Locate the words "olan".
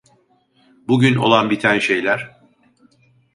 1.15-1.49